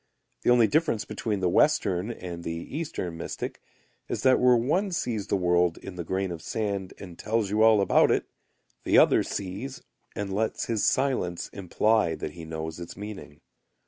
The 0.41 0.49
only 0.49 0.65
difference 0.65 1.05
between 1.05 1.41
the 1.41 1.47
Western 1.47 2.09
and 2.09 2.43
the 2.43 2.75
Eastern 2.75 3.17
mystic 3.17 3.61
is 4.09 4.23
that 4.23 4.39
where 4.39 4.55
one 4.55 4.89
sees 4.91 5.27
the 5.27 5.35
world 5.35 5.77
in 5.77 5.93
the 5.93 6.03
grain 6.03 6.31
of 6.31 6.41
sand 6.41 6.95
and 6.97 7.19
tells 7.19 7.51
you 7.51 7.61
all 7.61 7.81
about 7.81 8.09
it, 8.09 8.25
the 8.83 8.97
other 8.97 9.21
sees 9.21 9.83
and 10.15 10.33
lets 10.33 10.65
his 10.65 10.83
silence 10.83 11.49
imply 11.49 12.15
that 12.15 12.31
he 12.31 12.45
knows 12.45 12.79
its 12.79 12.97
meaning. 12.97 13.41